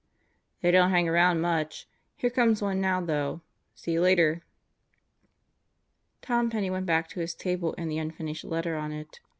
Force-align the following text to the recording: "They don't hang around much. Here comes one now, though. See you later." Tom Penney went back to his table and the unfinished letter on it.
"They 0.63 0.71
don't 0.71 0.89
hang 0.89 1.07
around 1.07 1.41
much. 1.41 1.87
Here 2.15 2.31
comes 2.31 2.59
one 2.59 2.81
now, 2.81 3.01
though. 3.01 3.41
See 3.75 3.91
you 3.91 4.01
later." 4.01 4.41
Tom 6.23 6.49
Penney 6.49 6.71
went 6.71 6.87
back 6.87 7.07
to 7.09 7.19
his 7.19 7.35
table 7.35 7.75
and 7.77 7.91
the 7.91 7.99
unfinished 7.99 8.43
letter 8.45 8.75
on 8.75 8.91
it. 8.91 9.19